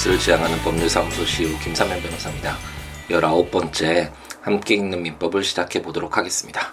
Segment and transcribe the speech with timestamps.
[0.00, 2.56] 서비스를 지향하는 법률사무소 CEO 김삼현 변호사입니다.
[3.10, 4.10] 19번째
[4.40, 6.72] 함께 읽는 민법을 시작해 보도록 하겠습니다.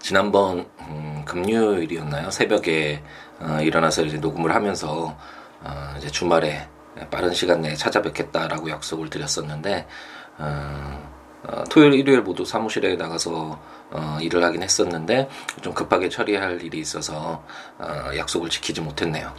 [0.00, 2.30] 지난번 음, 금요일이었나요?
[2.30, 3.02] 새벽에
[3.38, 5.16] 어, 일어나서 이제 녹음을 하면서
[5.62, 6.68] 어, 이제 주말에
[7.10, 9.86] 빠른 시간 내에 찾아뵙겠다라고 약속을 드렸었는데
[10.38, 11.10] 어,
[11.46, 15.28] 어, 토요일, 일요일 모두 사무실에 나가서 어, 일을 하긴 했었는데
[15.62, 17.44] 좀 급하게 처리할 일이 있어서
[17.78, 19.32] 어, 약속을 지키지 못했네요.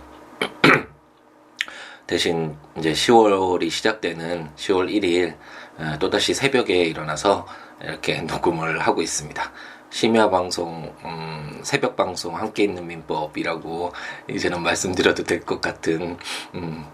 [2.07, 5.35] 대신 이제 10월이 시작되는 10월 1일
[5.77, 7.45] 어, 또다시 새벽에 일어나서
[7.81, 9.51] 이렇게 녹음을 하고 있습니다.
[9.89, 13.93] 심야 방송, 음, 새벽 방송 함께 있는 민법이라고
[14.29, 16.17] 이제는 말씀드려도 될 것 같은
[16.55, 16.85] 음,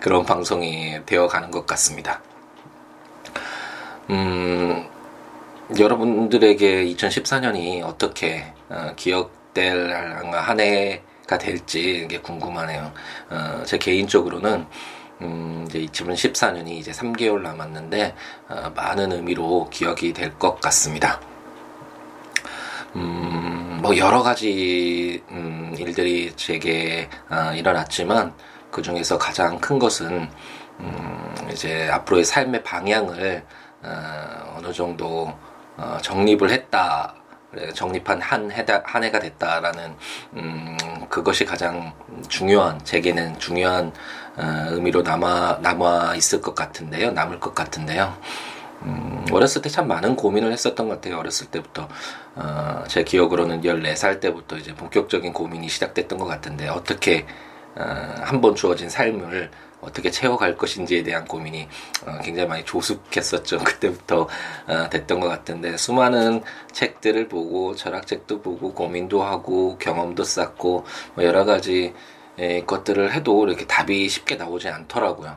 [0.00, 2.22] 그런 방송이 되어 가는 것 같습니다.
[4.10, 4.88] 음,
[5.78, 9.90] 여러분들에게 2014년이 어떻게 어, 기억될
[10.32, 12.92] 한 해 가 될지 이게 궁금하네요.
[13.30, 14.66] 어, 제 개인적으로는
[15.20, 18.16] 음, 이제 2014년이 이제 3개월 남았는데
[18.48, 21.20] 어, 많은 의미로 기억이 될 것 같습니다.
[22.96, 28.34] 음, 뭐 여러 가지 음, 일들이 제게 어, 일어났지만
[28.72, 30.28] 그 중에서 가장 큰 것은
[30.80, 33.44] 음, 이제 앞으로의 삶의 방향을
[33.84, 35.32] 어, 어느 정도
[35.76, 37.14] 어, 정립을 했다.
[37.74, 39.94] 정립한 한 해다 한 해가 됐다라는
[40.34, 40.76] 음,
[41.08, 41.92] 그것이 가장
[42.28, 43.92] 중요한 제게는 중요한
[44.36, 48.16] 어, 의미로 남아 남아 있을 것 같은데요 남을 것 같은데요.
[48.82, 51.88] 음, 어렸을 때 참 많은 고민을 했었던 것 같아요 어렸을 때부터.
[52.36, 57.26] 어, 제 기억으로는 14살 때부터 이제 본격적인 고민이 시작됐던 것 같은데 어떻게
[57.76, 59.50] 어, 한번 주어진 삶을
[59.80, 61.68] 어떻게 채워갈 것인지에 대한 고민이
[62.06, 63.58] 어, 굉장히 많이 조숙했었죠.
[63.64, 64.28] 그때부터
[64.66, 66.42] 어, 됐던 것 같은데 수많은
[66.72, 71.94] 책들을 보고 철학책도 보고 고민도 하고 경험도 쌓고 뭐 여러 가지
[72.66, 75.36] 것들을 해도 이렇게 답이 쉽게 나오지 않더라고요.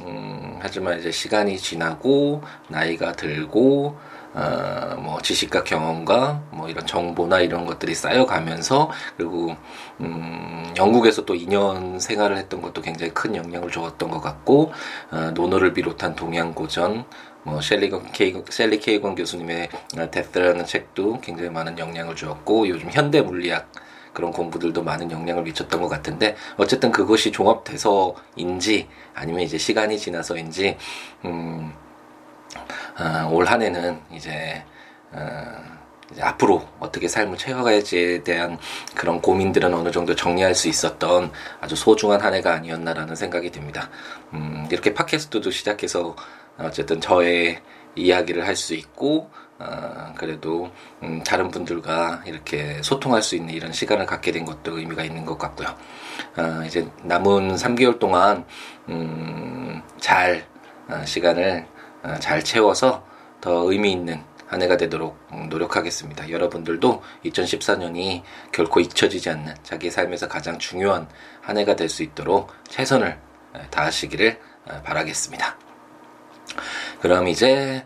[0.00, 3.98] 음, 하지만 이제 시간이 지나고 나이가 들고
[4.34, 9.56] 어, 뭐 지식과 경험과 뭐 이런 정보나 이런 것들이 쌓여가면서 그리고
[10.00, 14.72] 음, 영국에서 또 2년 생활을 했던 것도 굉장히 큰 영향을 주었던 것 같고
[15.10, 17.04] 어, 논어를 비롯한 동양 고전
[17.42, 19.70] 뭐 셸리 케이건, 셸리 케이건 교수님의
[20.10, 23.70] Death라는 책도 굉장히 많은 영향을 주었고 요즘 현대 물리학
[24.12, 30.76] 그런 공부들도 많은 영향을 미쳤던 것 같은데 어쨌든 그것이 종합돼서인지 아니면 이제 시간이 지나서인지
[31.24, 31.72] 음,
[32.98, 34.62] 어, 올 한 해는 이제,
[35.12, 35.18] 어,
[36.12, 38.58] 이제 앞으로 어떻게 삶을 채워갈지에 대한
[38.94, 41.30] 그런 고민들은 어느 정도 정리할 수 있었던
[41.60, 43.90] 아주 소중한 한 해가 아니었나라는 생각이 듭니다.
[44.32, 46.16] 음, 이렇게 팟캐스트도 시작해서
[46.58, 47.60] 어쨌든 저의
[47.94, 49.30] 이야기를 할 수 있고
[49.60, 50.70] 어, 그래도
[51.02, 55.36] 음, 다른 분들과 이렇게 소통할 수 있는 이런 시간을 갖게 된 것도 의미가 있는 것
[55.36, 55.68] 같고요.
[56.36, 58.44] 어, 이제 남은 3개월 동안
[58.88, 60.46] 음, 잘
[60.88, 61.77] 어, 시간을 어,
[62.20, 63.04] 잘 채워서
[63.40, 65.18] 더 의미 있는 한 해가 되도록
[65.50, 66.30] 노력하겠습니다.
[66.30, 71.06] 여러분들도 2014년이 결코 잊혀지지 않는 자기 삶에서 가장 중요한
[71.42, 73.18] 한 해가 될 수 있도록 최선을
[73.70, 75.56] 다하시기를 어, 바라겠습니다.
[77.00, 77.84] 그럼 이제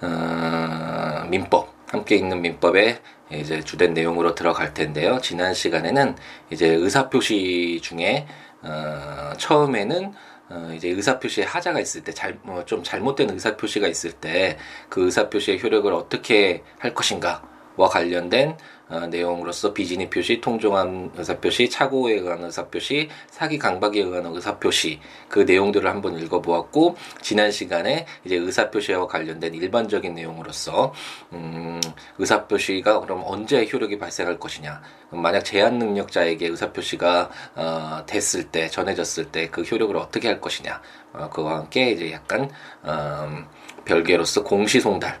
[0.00, 3.00] 어, 민법 함께 읽는 민법의
[3.32, 5.20] 이제 주된 내용으로 들어갈 텐데요.
[5.20, 6.16] 지난 시간에는
[6.50, 8.26] 이제 의사표시 중에
[8.62, 10.14] 어, 처음에는
[10.50, 14.56] 어, 이제 의사표시에 하자가 있을 때, 잘, 뭐 좀 잘못된 의사표시가 있을 때,
[14.88, 18.56] 그 의사표시의 효력을 어떻게 할 것인가와 관련된
[18.88, 25.88] 어, 내용으로서 비진입 표시, 통종한 의사표시, 착오에 의한 의사표시, 사기 강박에 의한 의사표시 그 내용들을
[25.88, 30.92] 한번 읽어보았고 지난 시간에 이제 의사표시와 관련된 일반적인 내용으로서
[31.32, 31.80] 음,
[32.18, 34.80] 의사표시가 그럼 언제 효력이 발생할 것이냐.
[35.10, 40.80] 만약 제한 능력자에게 의사표시가 어, 됐을 때 전해졌을 때 그 효력을 어떻게 할 것이냐.
[41.12, 42.50] 어, 그와 함께 이제 약간
[42.84, 43.46] 음,
[43.84, 45.20] 별개로서 공시송달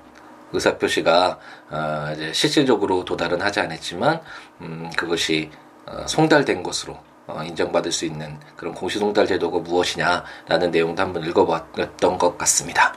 [0.52, 1.38] 의사표시가
[1.70, 4.20] 어, 이제 실질적으로 도달은 하지 않았지만
[4.62, 5.50] 음, 그것이
[5.86, 12.38] 어, 송달된 것으로 어, 인정받을 수 있는 그런 공시송달 제도가 무엇이냐라는 내용도 한번 읽어봤던 것
[12.38, 12.94] 같습니다.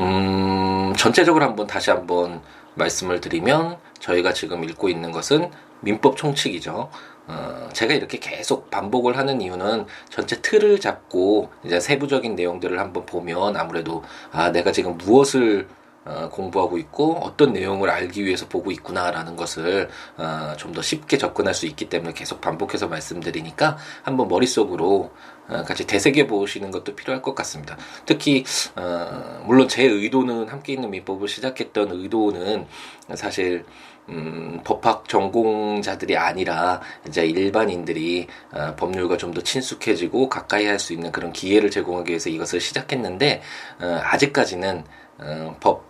[0.00, 2.40] 음, 전체적으로 한번 다시 한번
[2.74, 5.50] 말씀을 드리면 저희가 지금 읽고 있는 것은
[5.80, 6.90] 민법 총칙이죠.
[7.26, 13.56] 어, 제가 이렇게 계속 반복을 하는 이유는 전체 틀을 잡고 이제 세부적인 내용들을 한번 보면
[13.56, 14.02] 아무래도
[14.32, 15.77] 아 내가 지금 무엇을 어,
[16.32, 21.88] 공부하고 있고 어떤 내용을 알기 위해서 보고 있구나라는 것을 어, 좀더 쉽게 접근할 수 있기
[21.88, 25.12] 때문에 계속 반복해서 말씀드리니까 한번 머릿속으로
[25.48, 27.76] 어, 같이 되새겨 보시는 것도 필요할 것 같습니다.
[28.06, 28.44] 특히
[28.76, 32.66] 어, 물론 제 의도는 함께 있는 민법을 시작했던 의도는
[33.14, 33.64] 사실
[34.10, 41.12] 음, 법학 전공자들이 아니라 이제 일반인들이 어, 법률과 좀 더 친숙해지고 가까이 할 수 있는
[41.12, 43.42] 그런 기회를 제공하기 위해서 이것을 시작했는데
[43.82, 44.84] 어, 아직까지는
[45.18, 45.87] 어, 법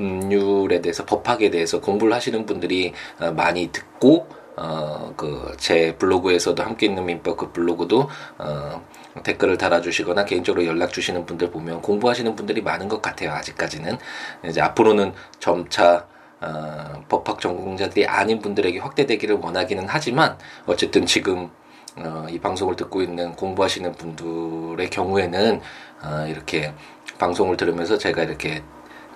[0.00, 4.26] 법률에 대해서 법학에 대해서 공부를 하시는 분들이 어, 많이 듣고
[4.56, 8.08] 어 그 제 블로그에서도 함께 있는 민법 그 블로그도
[8.38, 8.82] 어
[9.22, 13.32] 댓글을 달아주시거나 개인적으로 연락 주시는 분들 보면 공부하시는 분들이 많은 것 같아요.
[13.32, 13.98] 아직까지는
[14.46, 16.06] 이제 앞으로는 점차
[16.40, 21.50] 어, 법학 전공자들이 아닌 분들에게 확대되기를 원하기는 하지만 어쨌든 지금
[21.96, 25.60] 어, 이 방송을 듣고 있는 공부하시는 분들의 경우에는
[26.02, 26.72] 어, 이렇게
[27.18, 28.62] 방송을 들으면서 제가 이렇게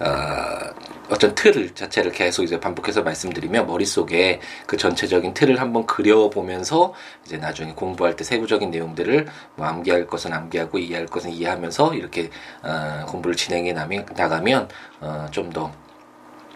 [0.01, 0.75] 어,
[1.11, 6.95] 어떤 틀을 자체를 계속 이제 반복해서 말씀드리며 머릿속에 그 전체적인 틀을 한번 그려보면서
[7.25, 9.27] 이제 나중에 공부할 때 세부적인 내용들을
[9.57, 12.31] 뭐 암기할 것은 암기하고 이해할 것은 이해하면서 이렇게
[12.63, 14.69] 어, 공부를 진행해 나가면
[15.01, 15.73] 어, 좀더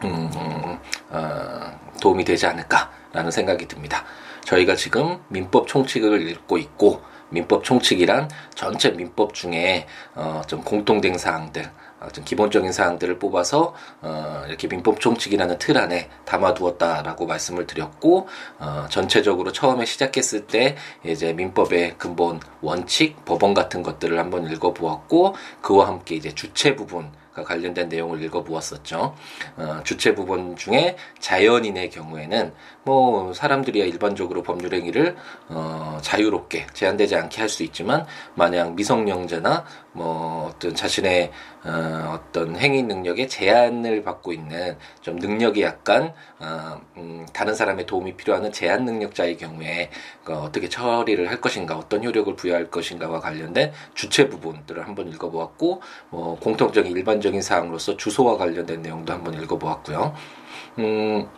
[0.05, 0.31] 음,
[1.11, 4.05] 어, 도움이 되지 않을까라는 생각이 듭니다.
[4.45, 11.71] 저희가 지금 민법 총칙을 읽고 있고 민법 총칙이란 전체 민법 중에 어, 좀 공통된 사항들
[12.01, 18.29] 어, 좀 기본적인 사항들을 뽑아서 어, 이렇게 민법 총칙이라는 틀 안에 담아두었다라고 말씀을 드렸고
[18.59, 25.89] 어, 전체적으로 처음에 시작했을 때 이제 민법의 근본 원칙, 법원 같은 것들을 한번 읽어보았고 그와
[25.89, 27.11] 함께 이제 주체 부분
[27.45, 29.15] 관련된 내용을 읽어보았었죠.
[29.57, 32.53] 어, 주체 부분 중에 자연인의 경우에는
[32.85, 35.17] 뭐 사람들이야 일반적으로 법률 행위를
[35.49, 38.05] 어, 자유롭게 제한되지 않게 할 수 있지만
[38.35, 41.31] 만약 미성년자나 뭐 어떤 자신의
[41.65, 48.17] 어, 어떤 행위 능력에 제한을 받고 있는 좀 능력이 약간 어, 음, 다른 사람의 도움이
[48.17, 49.91] 필요한 제한 능력자의 경우에
[50.25, 56.39] 그 어떻게 처리를 할 것인가 어떤 효력을 부여할 것인가와 관련된 주체 부분들을 한번 읽어보았고 뭐
[56.39, 60.15] 공통적인 일반적인 사항으로서 주소와 관련된 내용도 한번 읽어보았고요.
[60.79, 61.29] 음,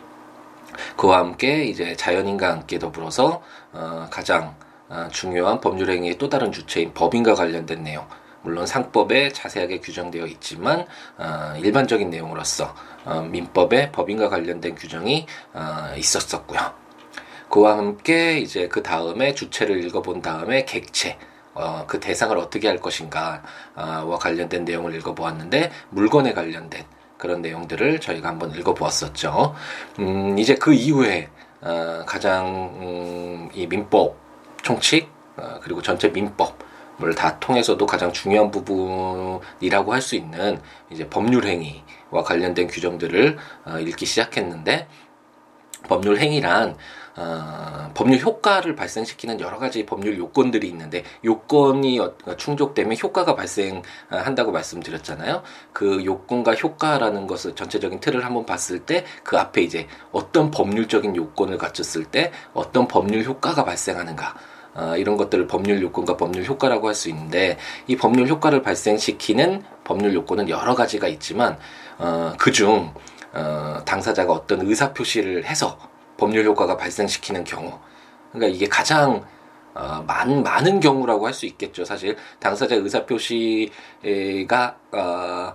[0.95, 3.41] 그와 함께 이제 자연인과 함께 더불어서
[3.73, 4.55] 어, 가장
[4.87, 8.05] 어, 중요한 법률 행위의 또 다른 주체인 법인과 관련된 내용
[8.43, 10.85] 물론 상법에 자세하게 규정되어 있지만
[11.17, 12.73] 어, 일반적인 내용으로서
[13.05, 16.59] 어, 민법에 법인과 관련된 규정이 어, 있었었고요.
[17.49, 21.17] 그와 함께 이제 그 다음에 주체를 읽어본 다음에 객체
[21.53, 26.85] 어, 그 대상을 어떻게 할 것인가와 관련된 내용을 읽어보았는데 물건에 관련된
[27.17, 29.53] 그런 내용들을 저희가 한번 읽어보았었죠.
[29.99, 31.29] 음, 이제 그 이후에
[31.61, 32.47] 어, 가장
[32.81, 34.17] 음, 이 민법
[34.63, 36.70] 총칙 어, 그리고 전체 민법을
[37.15, 40.59] 다 통해서도 가장 중요한 부분이라고 할 수 있는
[40.89, 44.87] 이제 법률 행위와 관련된 규정들을 어, 읽기 시작했는데
[45.87, 46.75] 법률 행위란
[47.17, 55.43] 어, 법률 효과를 발생시키는 여러 가지 법률 요건들이 있는데 요건이 어, 충족되면 효과가 발생한다고 말씀드렸잖아요.
[55.73, 61.57] 그 요건과 효과라는 것을 전체적인 틀을 한번 봤을 때 그 앞에 이제 어떤 법률적인 요건을
[61.57, 64.35] 갖췄을 때 어떤 법률 효과가 발생하는가.
[64.73, 67.57] 어, 이런 것들을 법률 요건과 법률 효과라고 할 수 있는데
[67.87, 71.57] 이 법률 효과를 발생시키는 법률 요건은 여러 가지가 있지만
[71.97, 72.93] 어, 그중
[73.33, 75.77] 어, 당사자가 어떤 의사 표시를 해서
[76.17, 77.79] 법률 효과가 발생시키는 경우.
[78.31, 79.25] 그러니까 이게 가장
[79.73, 81.85] 어, 많, 많은 경우라고 할 수 있겠죠.
[81.85, 85.53] 사실 당사자 의사 표시가 어,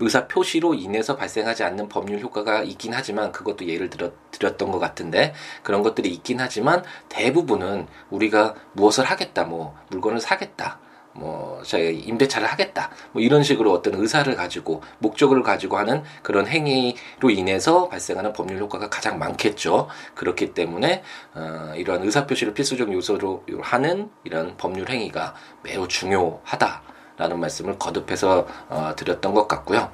[0.00, 5.34] 의사 표시로 인해서 발생하지 않는 법률 효과가 있긴 하지만 그것도 예를 들어 드렸던 것 같은데
[5.62, 10.78] 그런 것들이 있긴 하지만 대부분은 우리가 무엇을 하겠다, 뭐 물건을 사겠다,
[11.14, 17.30] 뭐 제가 임대차를 하겠다 뭐 이런 식으로 어떤 의사를 가지고 목적을 가지고 하는 그런 행위로
[17.30, 19.88] 인해서 발생하는 법률 효과가 가장 많겠죠.
[20.14, 21.02] 그렇기 때문에
[21.34, 28.46] 어, 이러한 의사 표시를 필수적 요소로 하는 이런 법률 행위가 매우 중요하다 라는 말씀을 거듭해서
[28.68, 29.90] 어, 드렸던 것 같고요.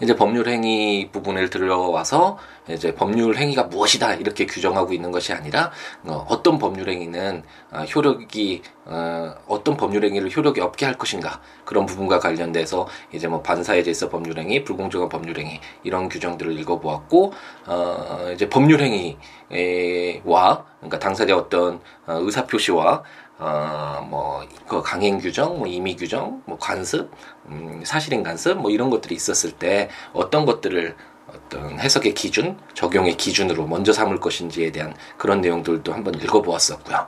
[0.00, 5.72] 이제 법률 행위 부분을 들어와서 이제 법률 행위가 무엇이다 이렇게 규정하고 있는 것이 아니라
[6.04, 7.42] 어, 떤 법률 행위는
[7.72, 13.42] 어, 효력이 어, 어떤 법률 행위를 효력이 없게 할 것인가 그런 부분과 관련돼서 이제 뭐
[13.42, 17.32] 반사에 대해서 법률 행위, 불공정한 법률 행위 이런 규정들을 읽어보았고
[17.66, 23.02] 어, 이제 법률 행위와 그러니까 당사자 어떤 어, 의사 표시와
[23.38, 27.10] 어, 뭐, 그 강행 규정, 뭐 임의 규정, 뭐 관습,
[27.46, 30.96] 음, 사실인 간섭, 뭐 이런 것들이 있었을 때 어떤 것들을
[31.28, 37.06] 어떤 해석의 기준, 적용의 기준으로 먼저 삼을 것인지에 대한 그런 내용들도 한번 읽어보았었고요.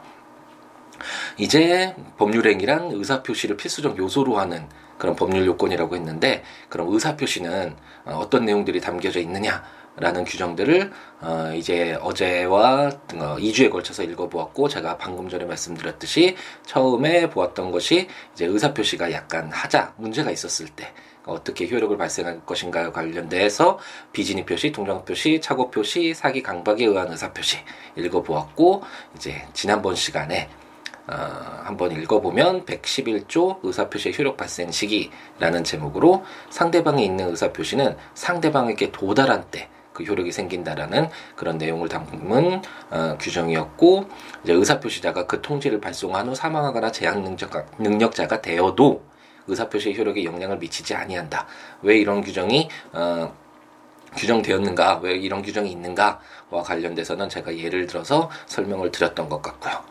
[1.38, 4.68] 이제 법률행위란 의사표시를 필수적 요소로 하는
[4.98, 9.64] 그런 법률 요건이라고 했는데, 그럼 의사표시는 어떤 내용들이 담겨져 있느냐?
[9.96, 17.70] 라는 규정들을 어 이제 어제와 어 2주에 걸쳐서 읽어보았고 제가 방금 전에 말씀드렸듯이 처음에 보았던
[17.70, 20.92] 것이 이제 의사표시가 약간 하자 문제가 있었을 때
[21.26, 23.78] 어떻게 효력을 발생할 것인가에 관련돼서
[24.12, 27.58] 비진입 표시, 동정 표시, 착오 표시, 사기 강박에 의한 의사 표시
[27.96, 28.82] 읽어보았고
[29.16, 30.48] 이제 지난번 시간에
[31.06, 39.68] 어, 한번 읽어보면 111조 의사표시의 효력 발생 시기라는 제목으로 상대방이 있는 의사표시는 상대방에게 도달한 때
[39.92, 44.06] 그 효력이 생긴다라는 그런 내용을 담은 어, 규정이었고
[44.44, 49.02] 이제 의사표시자가 그 통지를 발송한 후 사망하거나 제한 능력자, 능력자가 되어도
[49.46, 51.46] 의사표시의 효력에 영향을 미치지 아니한다.
[51.82, 53.34] 왜 이런 규정이 어,
[54.16, 59.84] 규정되었는가, 왜 이런 규정이 있는가와 관련돼서는 제가 예를 들어서 설명을 드렸던 것 같고요.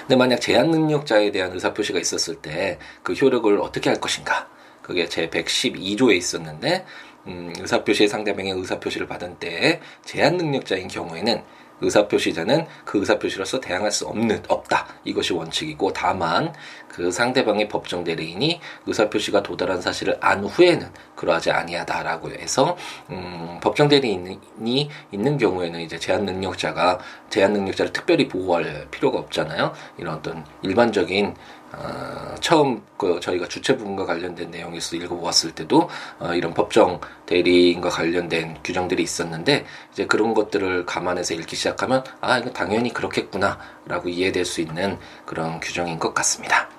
[0.00, 4.48] 근데 만약 제한 능력자에 대한 의사표시가 있었을 때 그 효력을 어떻게 할 것인가?
[4.82, 6.84] 그게 제 112조에 있었는데
[7.28, 11.42] 음, 의사표시의 상대방의 의사표시를 받은 때에 제한 능력자인 경우에는
[11.80, 14.86] 의사표시자는 그 의사표시로서 대항할 수 없는 없다.
[15.04, 16.52] 이것이 원칙이고 다만
[16.88, 22.76] 그 상대방의 법정 대리인이 의사표시가 도달한 사실을 안 후에는 그러하지 아니하다라고 해서
[23.10, 26.98] 음, 법정 대리인이 있는 경우에는 이제 제한 능력자가
[27.30, 29.72] 제한 능력자를 특별히 보호할 필요가 없잖아요.
[29.98, 31.34] 이런 어떤 일반적인
[31.72, 38.58] 어, 처음 그 저희가 주체 부분과 관련된 내용에서 읽어보았을 때도 어, 이런 법정 대리인과 관련된
[38.64, 44.98] 규정들이 있었는데 이제 그런 것들을 감안해서 읽기 시작하면 아 이거 당연히 그렇겠구나라고 이해될 수 있는
[45.26, 46.77] 그런 규정인 것 같습니다.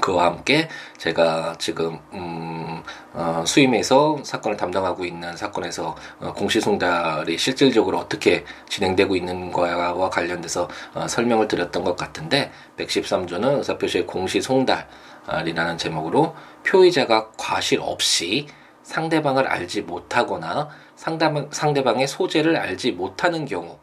[0.00, 8.44] 그와 함께 제가 지금 음, 어, 수임에서 사건을 담당하고 있는 사건에서 어, 공시송달이 실질적으로 어떻게
[8.68, 16.34] 진행되고 있는 거와 관련돼서 어, 설명을 드렸던 것 같은데 113조는 의사표시의 공시송달이라는 제목으로
[16.66, 18.46] 표의자가 과실 없이
[18.82, 23.78] 상대방을 알지 못하거나 상대방, 상대방의 소재를 알지 못하는 경우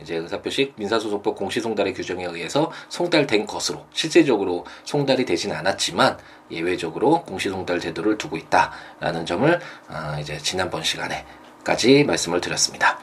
[0.00, 6.18] 이제 의사표시 민사소송법 공시송달의 규정에 의해서 송달된 것으로 실제적으로 송달이 되진 않았지만
[6.50, 12.98] 예외적으로 공시송달 제도를 두고 있다라는 점을 어, 이제 지난번 시간에까지 말씀을 드렸습니다.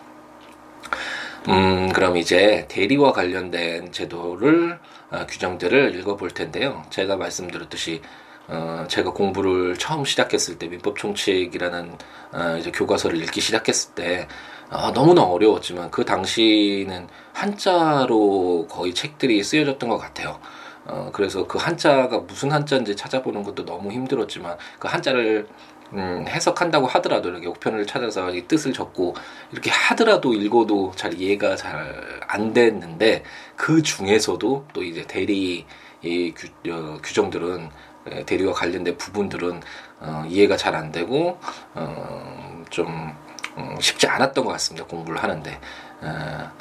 [1.50, 4.80] 음, 그럼 이제 대리와 관련된 제도를
[5.12, 6.84] 어, 규정들을 읽어볼 텐데요.
[6.90, 8.02] 제가 말씀드렸듯이
[8.48, 11.98] 어, 제가 공부를 처음 시작했을 때 민법 총칙이라는
[12.34, 14.28] 어, 이제 교과서를 읽기 시작했을 때
[14.74, 20.40] 아, 너무나 어려웠지만 그 당시는 한자로 거의 책들이 쓰여졌던 것 같아요.
[20.86, 25.48] 어, 그래서 그 한자가 무슨 한자인지 찾아보는 것도 너무 힘들었지만 그 한자를
[25.94, 29.14] 음, 해석한다고 하더라도 이렇게 우편을 찾아서 이 뜻을 적고
[29.52, 33.24] 이렇게 하더라도 읽어도 잘 이해가 잘 안 됐는데
[33.56, 35.66] 그 중에서도 또 이제 대리
[36.02, 37.70] 이 규, 어, 규정들은
[38.12, 39.62] 예, 대리와 관련된 부분들은
[40.00, 41.38] 어, 이해가 잘 안 되고
[41.76, 43.14] 어, 좀
[43.58, 44.86] 음, 쉽지 않았던 것 같습니다.
[44.88, 45.60] 공부를 하는데.
[46.04, 46.52] 어,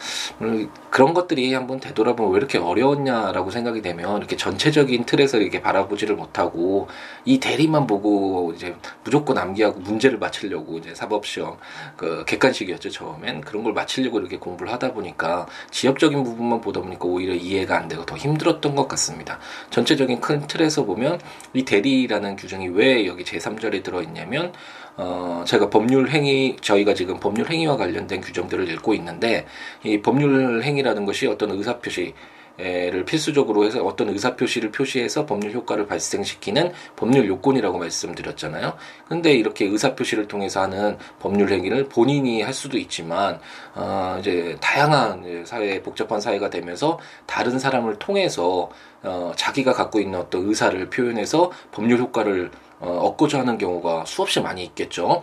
[0.91, 6.89] 그런 것들이 한번 되돌아보면 왜 이렇게 어려웠냐라고 생각이 되면 이렇게 전체적인 틀에서 이렇게 바라보지를 못하고
[7.25, 11.57] 이 대리만 보고 이제 무조건 암기하고 문제를 맞추려고 이제 사법시험
[11.97, 17.35] 그 객관식이었죠 처음엔 그런 걸 맞추려고 이렇게 공부를 하다 보니까 지역적인 부분만 보다 보니까 오히려
[17.35, 19.39] 이해가 안 되고 더 힘들었던 것 같습니다.
[19.71, 21.21] 전체적인 큰 틀에서 보면
[21.55, 24.53] 이 대리라는 규정이 왜 여기 제3절에 들어있냐면
[24.97, 29.47] 어, 제가 법률 행위, 저희가 지금 법률 행위와 관련된 규정들을 읽고 있는데,
[29.85, 32.15] 이 법률 행위라는 것이 어떤 의사 표시,
[32.59, 38.75] 를 필수적으로 해서 어떤 의사 표시를 표시해서 법률 효과를 발생시키는 법률 요건이라고 말씀드렸잖아요.
[39.09, 43.41] 근데 이렇게 의사 표시를 통해서 하는 법률 행위를 본인이 할 수도 있지만,
[43.75, 48.71] 어, 이제 다양한 사회, 복잡한 사회가 되면서 다른 사람을 통해서,
[49.03, 54.65] 어, 자기가 갖고 있는 어떤 의사를 표현해서 법률 효과를 어, 얻고자 하는 경우가 수없이 많이
[54.65, 55.23] 있겠죠.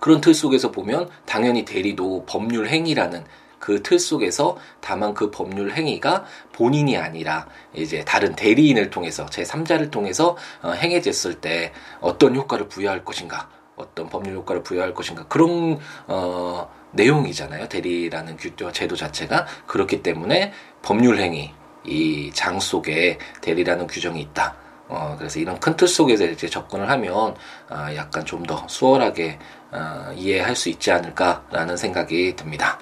[0.00, 3.24] 그런 틀 속에서 보면 당연히 대리도 법률 행위라는
[3.58, 10.36] 그 틀 속에서 다만 그 법률 행위가 본인이 아니라 이제 다른 대리인을 통해서 제3자를 통해서
[10.62, 15.78] 어, 행해졌을 때 어떤 효과를 부여할 것인가 어떤 법률 효과를 부여할 것인가 그런
[16.08, 17.68] 어 내용이잖아요.
[17.68, 19.46] 대리라는 규 제도 자체가.
[19.66, 21.52] 그렇기 때문에 법률 행위
[21.84, 24.56] 이 장 속에 대리라는 규정이 있다
[24.92, 27.34] 어, 그래서 이런 큰 틀 속에서 이제 접근을 하면
[27.70, 29.38] 어, 약간 좀 더 수월하게
[29.72, 32.78] 어, 이해할 수 있지 않을까라는 생각이 듭니다.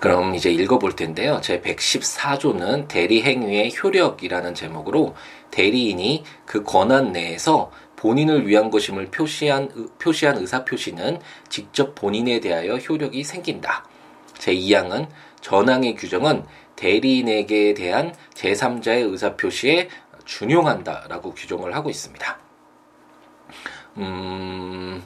[0.00, 1.40] 그럼 이제 읽어볼 텐데요.
[1.42, 5.14] 제 114조는 대리행위의 효력이라는 제목으로
[5.50, 9.68] 대리인이 그 권한 내에서 본인을 위한 것임을 표시한,
[10.00, 13.84] 표시한 의사표시는 직접 본인에 대하여 효력이 생긴다.
[14.38, 15.06] 제 2항은
[15.40, 19.88] 전항의 규정은 대리인에게 대한 제3자의 의사표시에
[20.24, 22.38] 준용한다라고 규정을 하고 있습니다.
[23.98, 25.02] 음,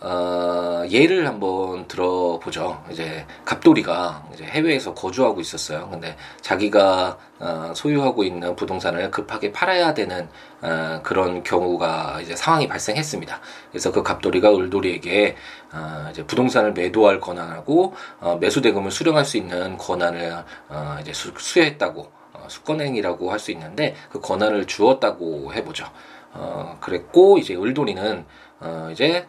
[0.00, 2.82] 어, 예를 한번 들어보죠.
[2.90, 5.88] 이제 갑돌이가 이제 해외에서 거주하고 있었어요.
[5.90, 10.28] 근데 자기가 어, 소유하고 있는 부동산을 급하게 팔아야 되는
[10.62, 13.40] 어, 그런 경우가 이제 상황이 발생했습니다.
[13.70, 15.36] 그래서 그 갑돌이가 을돌이에게
[15.72, 21.32] 어, 이제 부동산을 매도할 권한하고 어, 매수 대금을 수령할 수 있는 권한을 어, 이제 수,
[21.36, 25.86] 수여했다고 어, 수권행이라고 할 수 있는데 그 권한을 주었다고 해보죠.
[26.32, 28.24] 어, 그랬고 이제 을돌이는
[28.60, 29.26] 어, 이제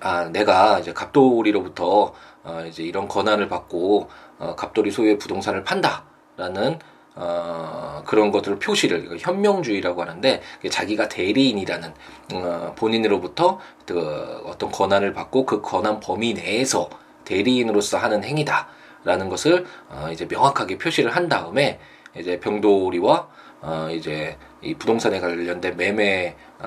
[0.00, 2.12] 아, 내가 이제 갑돌이로부터
[2.44, 4.08] 어, 이제 이런 권한을 받고
[4.38, 6.78] 어, 갑돌이 소유의 부동산을 판다라는
[7.16, 11.94] 어, 그런 것들을 표시를 현명주의라고 하는데 자기가 대리인이라는
[12.34, 16.90] 어, 본인으로부터 그 어떤 권한을 받고 그 권한 범위 내에서
[17.24, 21.80] 대리인으로서 하는 행위다라는 것을 어, 이제 명확하게 표시를 한 다음에
[22.18, 23.28] 이제 병돌이와
[23.62, 26.66] 어, 이제 이 부동산에 관련된 매매 어,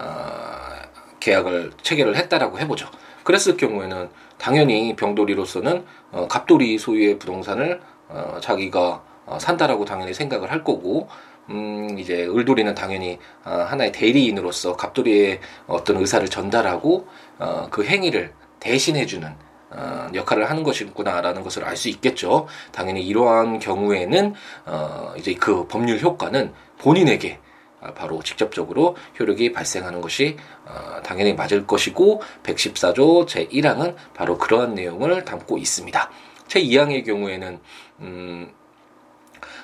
[1.19, 2.87] 계약을 체결을 했다라고 해보죠.
[3.23, 10.63] 그랬을 경우에는 당연히 병돌이로서는 어, 갑돌이 소유의 부동산을 어, 자기가 어, 산다라고 당연히 생각을 할
[10.63, 11.07] 거고
[11.49, 17.07] 음, 이제 을돌이는 당연히 어, 하나의 대리인으로서 갑돌이의 어떤 의사를 전달하고
[17.39, 22.47] 어, 그 행위를 대신해주는 어, 역할을 하는 것이구나라는 것을 알 수 있겠죠.
[22.71, 24.33] 당연히 이러한 경우에는
[24.65, 27.39] 어, 이제 그 법률 효과는 본인에게
[27.81, 30.35] 아, 바로 직접적으로 효력이 발생하는 것이
[30.65, 36.09] 어, 당연히 맞을 것이고 114조 제1항은 바로 그러한 내용을 담고 있습니다.
[36.49, 37.59] 제2항의 경우에는
[38.01, 38.51] 음,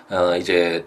[0.09, 0.85] 어, 이제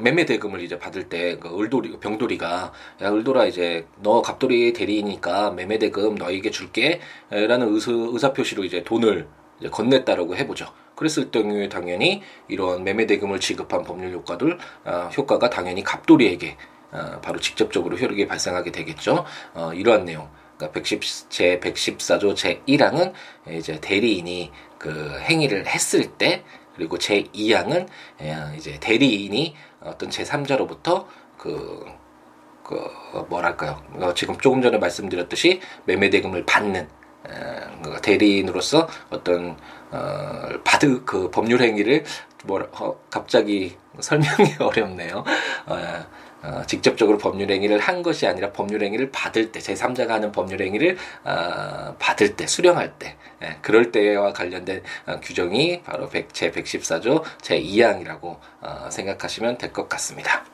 [0.00, 5.78] 매매 대금을 이제 받을 때 그 을돌이 병돌이가 야 을돌아 이제 너 갑돌이 대리니까 매매
[5.78, 9.28] 대금 너에게 줄게라는 의사, 의사 표시로 이제 돈을
[9.60, 10.66] 이제 건넸다라고 해보죠.
[10.94, 16.56] 그랬을 경우에 당연히 이런 매매 대금을 지급한 법률 효과들 어, 효과가 당연히 갑돌이에게
[16.92, 19.24] 어, 바로 직접적으로 효력이 발생하게 되겠죠.
[19.54, 20.28] 어, 이러한 내용.
[20.56, 23.14] 그러니까 110, 제 114조 제 1항은
[23.50, 27.88] 이제 대리인이 그 행위를 했을 때 그리고 제 2항은
[28.20, 31.84] 어, 이제 대리인이 어떤 제 3자로부터 그,
[32.64, 32.76] 그
[33.28, 33.82] 뭐랄까요?
[33.94, 36.88] 어, 지금 조금 전에 말씀드렸듯이 매매 대금을 받는
[37.28, 39.56] 어, 대리인으로서 어떤
[39.90, 42.04] 어, 받을 그 법률 행위를
[42.44, 45.24] 뭐 어, 갑자기 설명이 어렵네요.
[45.66, 46.06] 어,
[46.42, 50.96] 어, 직접적으로 법률 행위를 한 것이 아니라 법률 행위를 받을 때 제3자가 하는 법률 행위를
[51.24, 57.22] 어, 받을 때 수령할 때 예, 그럴 때와 관련된 어, 규정이 바로 100, 제 114조
[57.42, 60.44] 제 2항이라고 어, 생각하시면 될 것 같습니다.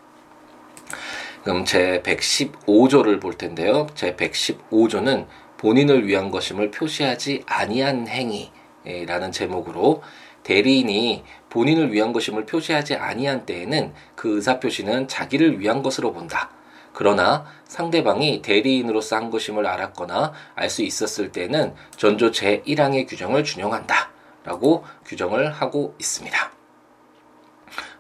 [1.45, 3.87] 그럼 제 115조를 볼 텐데요.
[3.95, 5.27] 제 115조는
[5.59, 10.03] 본인을 위한 것임을 표시하지 아니한 행위라는 제목으로
[10.43, 16.51] 대리인이 본인을 위한 것임을 표시하지 아니한 때에는 그 의사 표시는 자기를 위한 것으로 본다.
[16.93, 24.11] 그러나 상대방이 대리인으로서 한 것임을 알았거나 알 수 있었을 때는 전조 제1항의 규정을 준용한다.
[24.45, 26.53] 라고 규정을 하고 있습니다.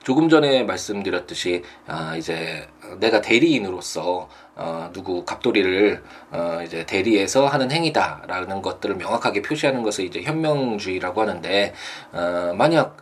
[0.03, 2.69] 조금 전에 말씀드렸듯이 아 이제
[3.01, 10.23] 내가 대리인으로서 어 누구 갑돌이를 어 이제 대리해서 하는 행위다라는 것들을 명확하게 표시하는 것을 이제
[10.23, 11.75] 현명주의라고 하는데
[12.13, 12.97] 어 만약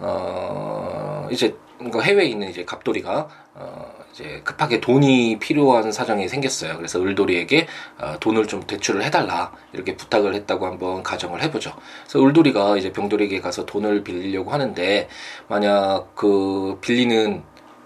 [0.00, 1.56] 어 이제
[2.02, 6.76] 해외에 있는 이제 갑돌이가 어 이제 급하게 돈이 필요한 사정이 생겼어요.
[6.76, 7.66] 그래서 을돌이에게
[7.98, 11.72] 어, 돈을 좀 대출을 해달라 이렇게 부탁을 했다고 한번 가정을 해보죠.
[12.02, 15.08] 그래서 을돌이가 이제 병돌이에게 가서 돈을 빌리려고 하는데
[15.48, 17.42] 만약 그 빌리는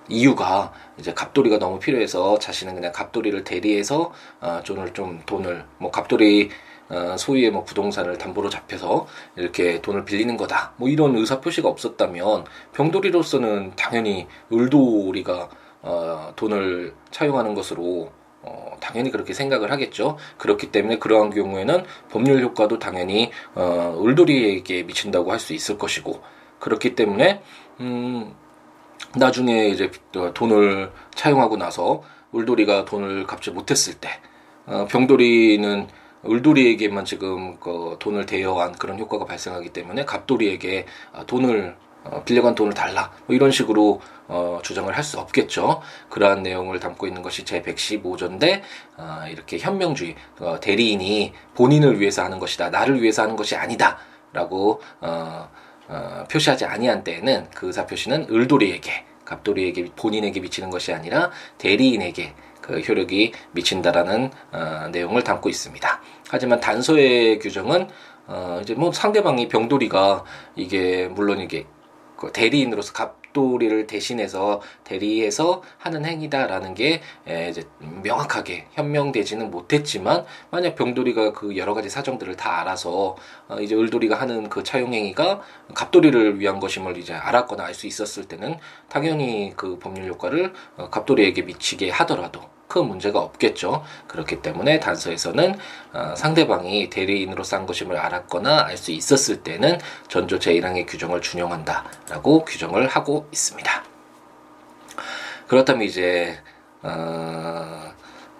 [0.08, 6.50] 이유가 이제 갑돌이가 너무 필요해서 자신은 그냥 갑돌이를 대리해서 어, 돈을 좀 돈을 뭐 갑돌이
[6.50, 6.71] 어,
[7.16, 10.74] 소위의 뭐 부동산을 담보로 잡혀서 이렇게 돈을 빌리는 거다.
[10.76, 15.48] 뭐 이런 의사 표시가 없었다면 병돌이로서는 당연히 을돌이가
[15.82, 18.10] 어, 돈을 차용하는 것으로
[18.42, 20.16] 어, 당연히 그렇게 생각을 하겠죠.
[20.38, 26.20] 그렇기 때문에 그러한 경우에는 법률 효과도 당연히 어, 을돌이에게 미친다고 할 수 있을 것이고
[26.58, 27.42] 그렇기 때문에
[27.80, 28.34] 음,
[29.16, 29.90] 나중에 이제
[30.34, 34.08] 돈을 차용하고 나서 울돌이가 돈을 갚지 못했을 때
[34.66, 35.88] 어, 병돌이는
[36.24, 42.74] 울돌이에게만 지금 그 돈을 대여한 그런 효과가 발생하기 때문에 갑돌이에게 아, 돈을 어, 빌려간 돈을
[42.74, 45.82] 달라 뭐 이런 식으로 어, 주장을 할 수 없겠죠.
[46.08, 48.62] 그러한 내용을 담고 있는 것이 제 115조인데
[48.96, 55.48] 어, 이렇게 현명주의 어, 대리인이 본인을 위해서 하는 것이다 나를 위해서 하는 것이 아니다라고 어,
[55.88, 62.80] 어, 표시하지 아니한 때에는 그 의사 표시는 을돌이에게 갑돌이에게 본인에게 미치는 것이 아니라 대리인에게 그
[62.80, 66.00] 효력이 미친다라는 어, 내용을 담고 있습니다.
[66.32, 67.88] 하지만 단서의 규정은
[68.26, 70.24] 어, 이제 뭐 상대방이 병돌이가
[70.56, 71.66] 이게 물론 이게
[72.16, 77.02] 그 대리인으로서 갑 갑돌이를 대신해서 대리해서 하는 행위다라는 게
[77.50, 77.64] 이제
[78.02, 83.16] 명확하게 현명되지는 못했지만 만약 병돌이가 그 여러 가지 사정들을 다 알아서
[83.48, 85.40] 어, 이제 을돌이가 하는 그 차용 행위가
[85.74, 88.58] 갑돌이를 위한 것임을 이제 알았거나 알 수 있었을 때는
[88.90, 93.84] 당연히 그 법률 효과를 어, 갑돌이에게 미치게 하더라도 큰 문제가 없겠죠.
[94.08, 95.58] 그렇기 때문에 단서에서는
[95.92, 102.88] 어, 상대방이 대리인으로 싼 것임을 알았거나 알 수 있었을 때는 전조 제1항의 규정을 준용한다라고 규정을
[102.88, 103.84] 하고 있습니다.
[105.46, 106.38] 그렇다면 이제
[106.82, 107.92] 어,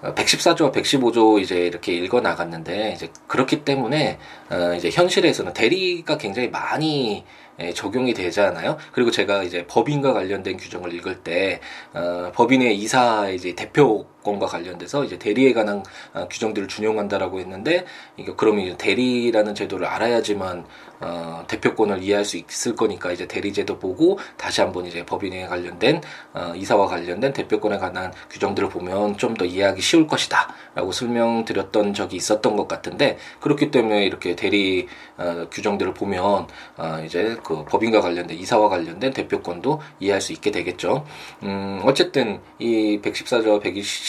[0.03, 4.19] 114조와 115조 이제 이렇게 읽어 나갔는데 이제 그렇기 때문에
[4.51, 7.25] 어 이제 현실에서는 대리가 굉장히 많이
[7.61, 8.79] 예, 적용이 되잖아요.
[8.93, 11.61] 그리고 제가 이제 법인과 관련된 규정을 읽을 때
[11.93, 15.83] 어, 법인의 이사 이제 대표 권과 관련돼서 이제 대리에 관한
[16.15, 17.85] 어, 규정들을 준용한다라고 했는데
[18.17, 20.65] 이게 그러면 대리라는 제도를 알아야지만
[21.01, 26.01] 어, 대표권을 이해할 수 있을 거니까 이제 대리제도 보고 다시 한번 이제 법인에 관련된
[26.33, 32.57] 어, 이사와 관련된 대표권에 관한 규정들을 보면 좀 더 이해하기 쉬울 것이다라고 설명드렸던 적이 있었던
[32.57, 38.69] 것 같은데 그렇기 때문에 이렇게 대리 어, 규정들을 보면 어, 이제 그 법인과 관련된 이사와
[38.69, 41.05] 관련된 대표권도 이해할 수 있게 되겠죠.
[41.43, 43.63] 음, 어쨌든 이 114조,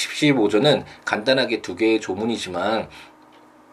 [0.10, 2.88] 115조는 간단하게 두 개의 조문이지만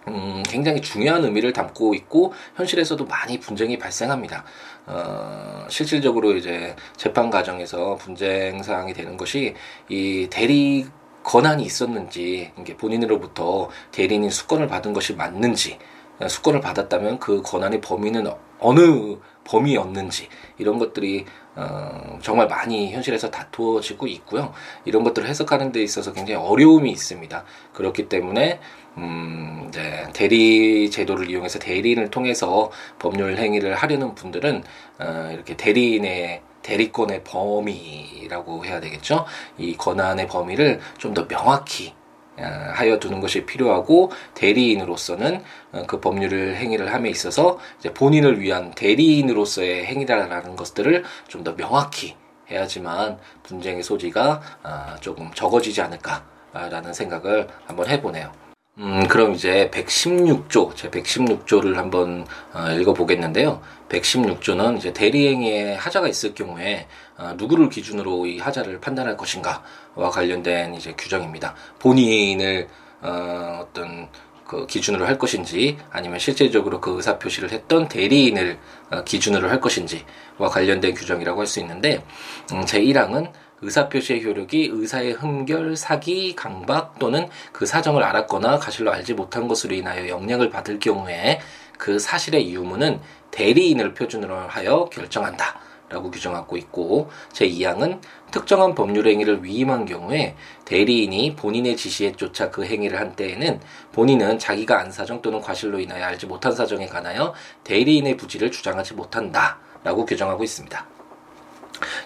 [0.09, 4.45] 음, 굉장히 중요한 의미를 담고 있고 현실에서도 많이 분쟁이 발생합니다.
[4.87, 9.55] 어, 실질적으로 이제 재판 과정에서 분쟁 사항이 되는 것이
[9.89, 10.87] 이 대리
[11.23, 15.79] 권한이 있었는지 이게 본인으로부터 대리인인 수권을 받은 것이 맞는지
[16.27, 18.27] 수권을 받았다면 그 권한의 범위는
[18.59, 20.29] 어느 범위였는지
[20.61, 21.25] 이런 것들이
[21.57, 24.53] 어, 정말 많이 현실에서 다투어지고 있고요.
[24.85, 27.45] 이런 것들을 해석하는 데 있어서 굉장히 어려움이 있습니다.
[27.73, 28.61] 그렇기 때문에
[28.99, 34.63] 음, 이제 대리 제도를 이용해서 대리인을 통해서 법률 행위를 하려는 분들은
[35.01, 39.25] 어, 이렇게 대리인의 대리권의 범위라고 해야 되겠죠.
[39.59, 42.00] 이 권한의 범위를 좀 더 명확히 어,
[42.43, 47.59] 하여 두는 것이 필요하고 대리인으로서는 어, 그 법률을 행위를 함에 있어서
[47.95, 52.17] 본인을 위한 대리인으로서의 행위라는 것들을 좀 더 명확히
[52.51, 58.33] 해야지만 분쟁의 소지가 어, 조금 적어지지 않을까라는 생각을 한번 해보네요.
[58.79, 63.61] 음, 그럼 이제 116조, 제 116조를 한번 어, 읽어보겠는데요.
[63.91, 66.87] 116조는 이제 대리행위에 하자가 있을 경우에
[67.19, 71.55] 어, 누구를 기준으로 이 하자를 판단할 것인가와 관련된 이제 규정입니다.
[71.79, 72.69] 본인을
[73.03, 74.09] 어, 어떤
[74.47, 78.59] 그 기준으로 할 것인지 아니면 실제적으로 그 의사 표시를 했던 대리인을
[78.91, 82.05] 어, 기준으로 할 것인지와 관련된 규정이라고 할 수 있는데
[82.53, 89.15] 음, 제 1항은 의사표시의 효력이 의사의 흠결, 사기, 강박 또는 그 사정을 알았거나 가실로 알지
[89.15, 91.41] 못한 것으로 인하여 영향을 받을 경우에
[91.81, 95.59] 그 사실의 유무는 대리인을 표준으로 하여 결정한다.
[95.89, 103.01] 라고 규정하고 있고 제2항은 특정한 법률 행위를 위임한 경우에 대리인이 본인의 지시에 쫓아 그 행위를
[103.01, 103.59] 한 때에는
[103.91, 109.59] 본인은 자기가 안 사정 또는 과실로 인하여 알지 못한 사정에 관하여 대리인의 부지를 주장하지 못한다
[109.83, 110.87] 라고 규정하고 있습니다.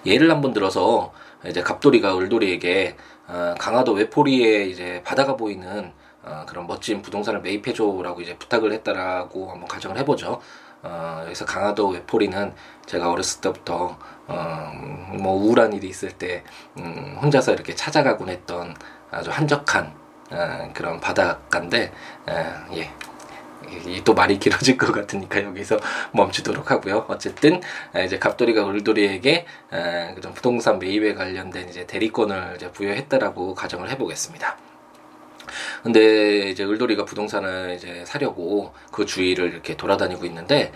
[0.07, 1.13] 예를 한번 들어서
[1.47, 5.93] 이제 갑돌이가 을돌이에게 어, 강화도 외포리에 이제 바다가 보이는
[6.25, 10.41] 어, 그런 멋진 부동산을 매입해줘라고 이제 부탁을 했다라고 한번 가정을 해보죠.
[10.83, 12.55] 어, 여기서 강화도 외포리는
[12.87, 14.73] 제가 어렸을 때부터 어,
[15.21, 16.45] 뭐 우울한 일이 있을 때
[16.79, 18.75] 음, 혼자서 이렇게 찾아가곤 했던
[19.11, 19.95] 아주 한적한
[20.31, 21.93] 어, 그런 바닷가인데
[22.27, 22.91] 어, 예
[24.05, 25.79] 또 말이 길어질 것 같으니까 여기서
[26.13, 27.07] 멈추도록 하고요.
[27.09, 27.61] 어쨌든
[28.05, 34.74] 이제 갑돌이가 울돌이에게 그런 부동산 매입에 관련된 이제 대리권을 이제 부여했다라고 가정을 해보겠습니다.
[35.83, 40.73] 근데 이제 을돌이가 부동산을 이제 사려고 그 주위를 이렇게 돌아다니고 있는데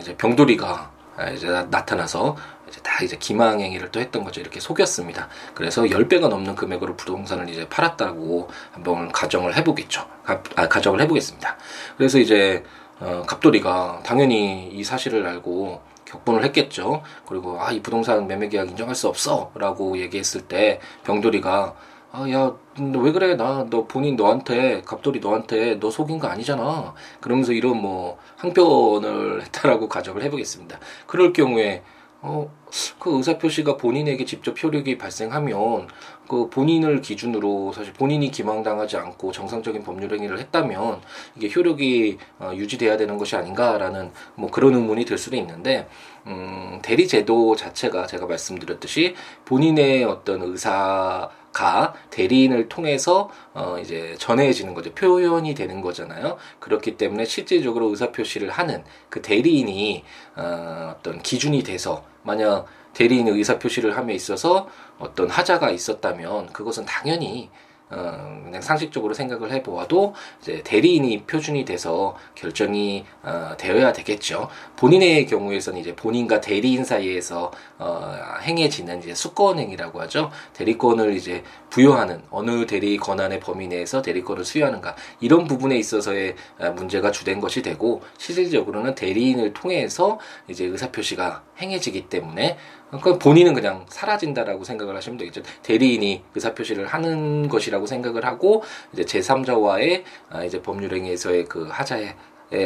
[0.00, 0.90] 이제 병돌이가
[1.34, 2.36] 이제 나타나서
[2.68, 4.40] 이제 다 이제 기망행위를 또 했던 거죠.
[4.40, 5.28] 이렇게 속였습니다.
[5.54, 10.06] 그래서 10배가 넘는 금액으로 부동산을 이제 팔았다고 한번 가정을 해보겠죠.
[10.24, 11.56] 가, 아, 가정을 해보겠습니다.
[11.98, 12.64] 그래서 이제
[12.98, 17.02] 어, 갑돌이가 당연히 이 사실을 알고 격분을 했겠죠.
[17.26, 19.50] 그리고 아, 이 부동산 매매 계약 인정할 수 없어.
[19.54, 21.74] 라고 얘기했을 때 병돌이가
[22.14, 23.36] 아, 야, 너왜 그래?
[23.36, 26.94] 나, 너 본인 너한테, 갑돌이 너한테 너 속인 거 아니잖아.
[27.20, 30.78] 그러면서 이런 뭐, 항변을 했다라고 가정을 해보겠습니다.
[31.06, 31.82] 그럴 경우에,
[32.20, 32.52] 어,
[32.98, 35.88] 그 의사표시가 본인에게 직접 효력이 발생하면
[36.28, 41.00] 그 본인을 기준으로 사실 본인이 기망당하지 않고 정상적인 법률 행위를 했다면
[41.36, 45.88] 이게 효력이 어, 유지돼야 되는 것이 아닌가라는 뭐 그런 의문이 들 수도 있는데
[46.26, 54.74] 음, 대리 제도 자체가 제가 말씀드렸듯이 본인의 어떤 의사 가 대리인을 통해서 어 이제 전해지는
[54.74, 54.92] 거죠.
[54.94, 56.38] 표현이 되는 거잖아요.
[56.60, 60.04] 그렇기 때문에 실질적으로 의사 표시를 하는 그 대리인이
[60.36, 67.50] 어 어떤 기준이 돼서 만약 대리인의 의사 표시를 함에 있어서 어떤 하자가 있었다면 그것은 당연히
[67.92, 74.48] 어, 그냥 상식적으로 생각을 해보아도 이제 대리인이 표준이 돼서 결정이 어, 되어야 되겠죠.
[74.76, 80.30] 본인의 경우에서는 이제 본인과 대리인 사이에서 어, 행해지는 이제 수권행위라고 하죠.
[80.52, 87.10] 대리권을 이제 부여하는 어느 대리 권한의 범위 내에서 대리권을 수여하는가 이런 부분에 있어서의 어, 문제가
[87.10, 92.56] 주된 것이 되고 실질적으로는 대리인을 통해서 이제 의사표시가 행해지기 때문에
[92.88, 95.42] 그러니까 본인은 그냥 사라진다라고 생각을 하시면 되겠죠.
[95.62, 102.14] 대리인이 의사표시를 하는 것이라고 생각을 하고 이제 제3자와의 아, 이제 법률행위에서의 그 하자의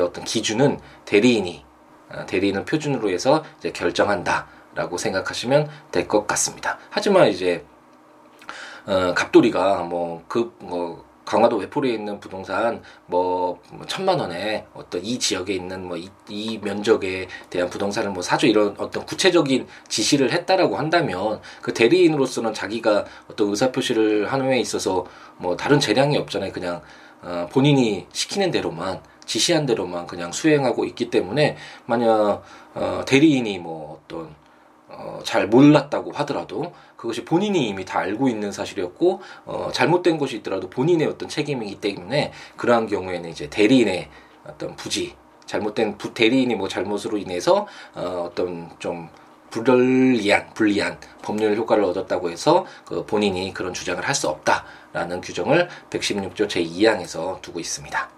[0.03, 1.65] 어떤 기준은 대리인이
[2.11, 6.79] 아, 대리인을 표준으로 해서 이제 결정한다 라고 생각하시면 될 것 같습니다.
[6.91, 7.65] 하지만 이제
[8.87, 15.53] 어, 갑돌이가 뭐그뭐 뭐 강화도 외포리에 있는 부동산 뭐, 뭐 천만 원에 어떤 이 지역에
[15.55, 22.55] 있는 뭐이 면적에 대한 부동산을 뭐 사줘 이런 어떤 구체적인 지시를 했다라고 한다면 그 대리인으로서는
[22.55, 25.05] 자기가 어떤 의사 표시를 하는 데 있어서
[25.39, 26.53] 뭐 다른 재량이 없잖아요.
[26.53, 26.81] 그냥
[27.23, 34.33] 어, 본인이 시키는 대로만 지시한 대로만 그냥 수행하고 있기 때문에 만약 어, 대리인이 뭐 어떤
[34.99, 40.71] 어, 잘 몰랐다고 하더라도 그것이 본인이 이미 다 알고 있는 사실이었고 어, 잘못된 것이 있더라도
[40.71, 44.09] 본인의 어떤 책임이기 때문에 그러한 경우에는 이제 대리인의
[44.47, 49.09] 어떤 부지 잘못된 부, 대리인이 뭐 잘못으로 인해서 어, 어떤 좀
[49.51, 56.49] 불리한 불리한 법률 효과를 얻었다고 해서 그 본인이 그런 주장을 할 수 없다라는 규정을 116조
[56.49, 58.16] 제2항에서 두고 있습니다.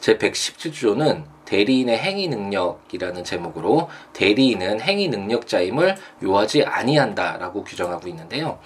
[0.00, 8.58] 제 117조는 대리인의 행위 능력이라는 제목으로 대리인은 행위 능력자임을 요하지 아니한다라고 규정하고 있는데요.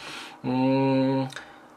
[0.44, 1.28] 음,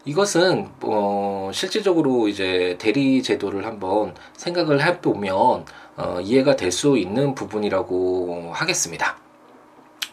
[0.05, 5.65] 이것은 어, 실질적으로 이제 대리 제도를 한번 생각을 해보면
[5.97, 9.17] 어, 이해가 될 수 있는 부분이라고 하겠습니다.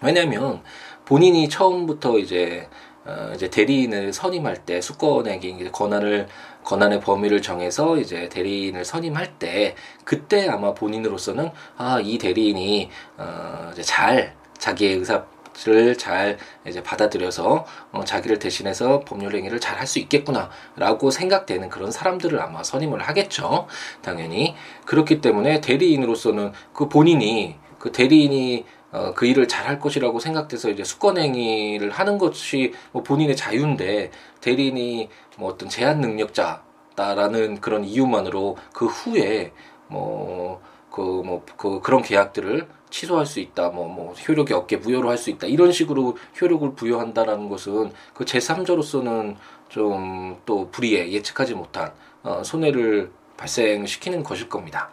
[0.01, 0.63] 왜냐하면
[1.05, 2.69] 본인이 처음부터 이제
[3.05, 6.29] 어, 이제 대리인을 선임할 때 수권에게 권한을
[6.65, 9.75] 권한의 범위를 정해서 이제 대리인을 선임할 때
[10.05, 15.25] 그때 아마 본인으로서는 아 이 대리인이 어 잘 자기의 의사
[15.67, 21.91] 를 잘 이제 받아들여서 어, 자기를 대신해서 법률 행위를 잘 할 수 있겠구나라고 생각되는 그런
[21.93, 23.67] 사람들을 아마 선임을 하겠죠.
[24.03, 30.71] 당연히 그렇기 때문에 대리인으로서는 그 본인이 그 대리인이 어, 그 일을 잘 할 것이라고 생각돼서
[30.71, 38.87] 이제 수권행위를 하는 것이 뭐 본인의 자유인데 대리인이 뭐 어떤 제한 능력자다라는 그런 이유만으로 그
[38.87, 39.53] 후에
[39.89, 45.19] 뭐 그 뭐 그 그런 계약들을 취소할 수 있다, 뭐, 뭐, 효력이 없게 무효로 할
[45.19, 49.35] 수 있다, 이런 식으로 효력을 부여한다라는 것은 그 제3자로서는
[49.69, 54.91] 좀 또 불의에 예측하지 못한, 어, 손해를 발생시키는 것일 겁니다.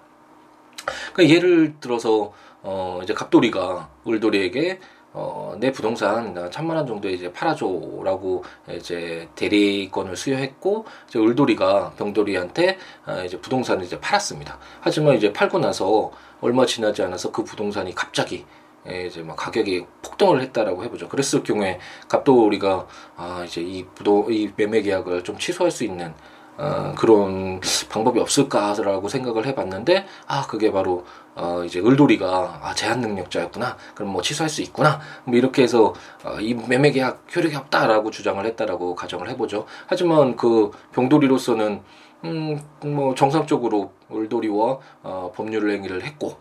[1.14, 2.34] 그러니까 예를 들어서,
[2.64, 4.80] 어, 이제 갑돌이가 울돌이에게
[5.14, 8.44] 어, 내 부동산 천만 원 정도에 이제 팔아줘라고
[8.78, 14.58] 이제 대리권을 수여했고 이제 울돌이가 병돌이한테 어, 이제 부동산을 이제 팔았습니다.
[14.80, 18.46] 하지만 이제 팔고 나서 얼마 지나지 않아서 그 부동산이 갑자기
[18.90, 21.08] 예, 이제 막 가격이 폭등을 했다라고 해보죠.
[21.08, 26.14] 그랬을 경우에 갑돌이가 아 이제 이 부도 이 매매 계약을 좀 취소할 수 있는
[26.58, 33.78] 어, 그런 방법이 없을까라고 생각을 해봤는데 아 그게 바로 어, 이제 을돌이가 아, 제한 능력자였구나.
[33.96, 35.00] 그럼 뭐 취소할 수 있구나.
[35.26, 39.66] 뭐 이렇게 해서 어, 이 매매 계약 효력이 없다라고 주장을 했다라고 가정을 해보죠.
[39.88, 41.82] 하지만 그 병돌이로서는
[42.26, 46.38] 음, 뭐 정상적으로 을돌이와 어, 법률 행위를 했고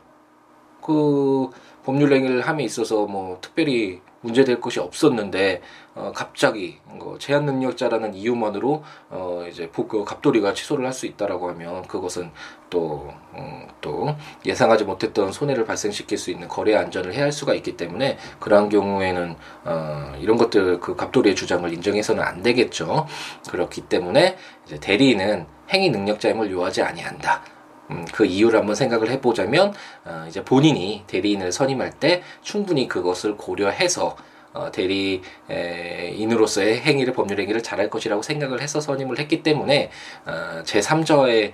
[0.83, 1.51] 그
[1.85, 5.63] 법률 행위를 함에 있어서 뭐 특별히 문제될 것이 없었는데
[5.95, 11.83] 어, 갑자기 뭐 제한 능력자라는 이유만으로 어, 이제 그 갑돌이가 취소를 할 수 있다라고 하면
[11.87, 12.31] 그것은
[12.69, 18.19] 또, 음, 또 예상하지 못했던 손해를 발생시킬 수 있는 거래 안전을 해할 수가 있기 때문에
[18.39, 23.07] 그러한 경우에는 어, 이런 것들 그 갑돌이의 주장을 인정해서는 안 되겠죠.
[23.49, 27.43] 그렇기 때문에 이제 대리인은 행위 능력자임을 요하지 아니한다.
[27.91, 29.75] 음, 그 이유를 한번 생각을 해보자면
[30.05, 34.17] 어, 이제 본인이 대리인을 선임할 때 충분히 그것을 고려해서
[34.53, 39.91] 어, 대리인으로서의 행위를 법률 행위를 잘할 것이라고 생각을 해서 선임을 했기 때문에
[40.27, 41.53] 어, 제 3자의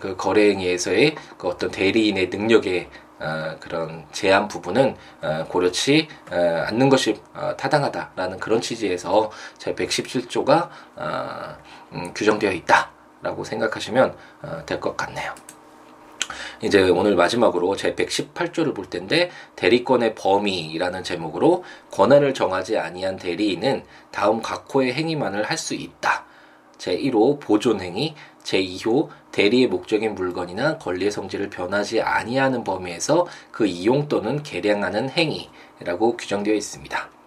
[0.00, 2.88] 그 거래 행위에서의 그 어떤 대리인의 능력에
[3.20, 6.36] 어, 그런 제한 부분은 어, 고려치 어,
[6.68, 11.56] 않는 것이 어, 타당하다라는 그런 취지에서 제 117조가 어,
[11.94, 15.34] 음, 규정되어 있다라고 생각하시면 어, 될 것 같네요.
[16.62, 24.40] 이제 오늘 마지막으로 제 118조를 볼 텐데 대리권의 범위라는 제목으로 권한을 정하지 아니한 대리인은 다음
[24.42, 26.24] 각호의 행위만을 할 수 있다.
[26.78, 28.14] 제1호 보존행위,
[28.44, 36.54] 제2호 대리의 목적인 물건이나 권리의 성질을 변하지 아니하는 범위에서 그 이용 또는 개량하는 행위라고 규정되어
[36.54, 37.17] 있습니다.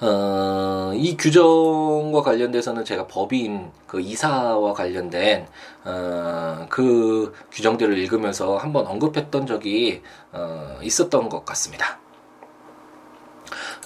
[0.00, 5.46] 어, 이 규정과 관련돼서는 제가 법인 그 이사와 관련된
[5.84, 11.98] 어, 그 규정들을 읽으면서 한번 언급했던 적이 어, 있었던 것 같습니다.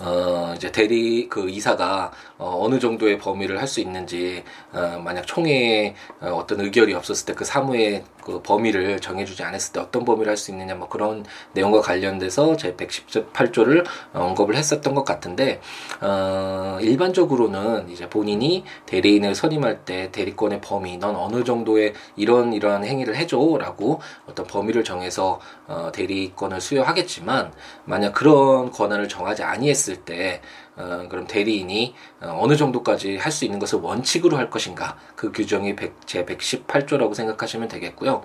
[0.01, 5.95] 어, 이제 대리 그 이사가 어, 어느 정도의 범위를 할 수 있는지 어, 만약 총회에
[6.21, 10.37] 어, 어떤 의결이 없었을 때 그 사무의 그 범위를 정해주지 않았을 때 어떤 범위를 할
[10.43, 15.61] 수 있느냐 뭐 그런 내용과 관련돼서 제 118조를 언급을 했었던 것 같은데
[16.01, 23.17] 어, 일반적으로는 이제 본인이 대리인을 선임할 때 대리권의 범위 넌 어느 정도의 이런 이러한 행위를
[23.17, 27.53] 해줘라고 어떤 범위를 정해서 어, 대리권을 수여하겠지만
[27.85, 30.41] 만약 그런 권한을 정하지 아니했을 때
[30.77, 35.75] 어, 그럼 대리인이 어, 어느 정도까지 할 수 있는 것을 원칙으로 할 것인가 그 규정이
[35.77, 38.23] 100, 제 118조라고 생각하시면 되겠고요.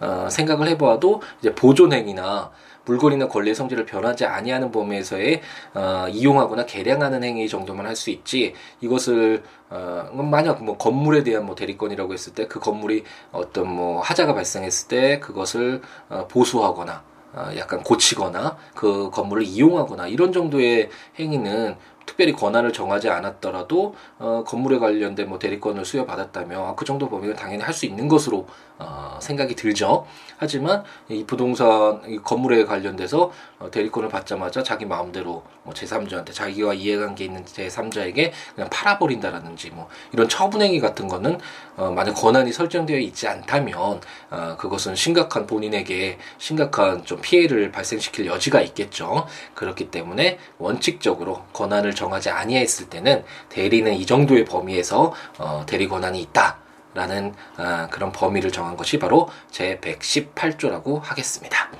[0.00, 2.50] 어, 생각을 해보아도 이제 보존행위나
[2.86, 5.40] 물건이나 권리의 성질을 변하지 아니하는 범위에서의
[5.74, 11.54] 어, 이용하거나 개량하는 행위 정도만 할 수 있지 이것을 어, 만약 뭐 건물에 대한 뭐
[11.54, 15.80] 대리권이라고 했을 때 그 건물이 어떤 뭐 하자가 발생했을 때 그것을
[16.10, 17.13] 어, 보수하거나 어,
[17.56, 25.28] 약간 고치거나 그 건물을 이용하거나 이런 정도의 행위는 특별히 권한을 정하지 않았더라도 어, 건물에 관련된
[25.28, 28.46] 뭐 대리권을 수여받았다면 그 정도 범위는 당연히 할 수 있는 것으로
[28.78, 30.06] 어, 생각이 들죠.
[30.36, 37.24] 하지만 이 부동산 이 건물에 관련돼서 어, 대리권을 받자마자 자기 마음대로 뭐 제3자한테 자기와 이해관계
[37.24, 41.38] 있는 제3자에게 그냥 팔아버린다라든지 뭐 이런 처분행위 같은 거는
[41.76, 48.60] 어, 만약 권한이 설정되어 있지 않다면 어, 그것은 심각한 본인에게 심각한 좀 피해를 발생시킬 여지가
[48.62, 49.26] 있겠죠.
[49.54, 56.63] 그렇기 때문에 원칙적으로 권한을 정하지 아니했을 때는 대리는 이 정도의 범위에서 어, 대리 권한이 있다.
[56.94, 61.70] 라는 어, 그런 범위를 정한 것이 바로 제 118조라고 하겠습니다.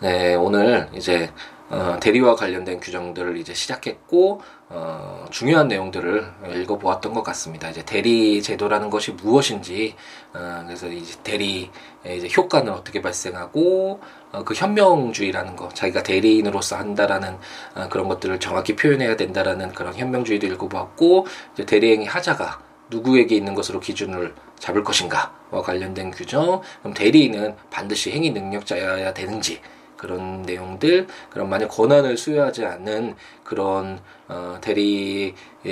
[0.00, 1.32] 네, 오늘 이제
[1.72, 7.70] 어, 대리와 관련된 규정들을 이제 시작했고 어, 중요한 내용들을 읽어보았던 것 같습니다.
[7.70, 9.94] 이제 대리 제도라는 것이 무엇인지
[10.34, 11.70] 어, 그래서 이제 대리
[12.04, 14.00] 이제 효과는 어떻게 발생하고
[14.32, 17.38] 어, 그 현명주의라는 거 자기가 대리인으로서 한다라는
[17.74, 22.60] 어, 그런 것들을 정확히 표현해야 된다라는 그런 현명주의도 읽어보았고 이제 대리행위 하자가
[22.92, 26.60] 누구에게 있는 것으로 기준을 잡을 것인가와 관련된 규정.
[26.80, 29.60] 그럼 대리인은 반드시 행위 능력자여야 되는지
[29.96, 31.06] 그런 내용들.
[31.30, 35.66] 그럼 만약 권한을 수여하지 않는 그런 어, 대리권이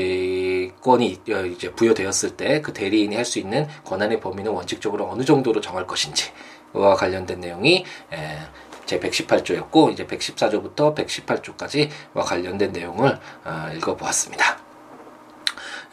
[1.30, 5.86] 어, 이제 부여되었을 때 그 대리인이 할 수 있는 권한의 범위는 원칙적으로 어느 정도로 정할
[5.86, 8.38] 것인지와 관련된 내용이 에,
[8.86, 14.69] 제 118조였고 이제 114조부터 118조까지와 관련된 내용을 어, 읽어보았습니다.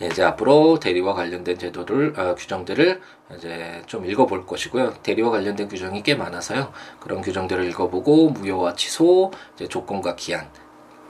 [0.01, 3.01] 이제 앞으로 대리와 관련된 제도를 어, 규정들을
[3.35, 4.93] 이제 좀 읽어볼 것이고요.
[5.01, 6.71] 대리와 관련된 규정이 꽤 많아서요.
[6.99, 10.47] 그런 규정들을 읽어보고 무효와 취소, 이제 조건과 기한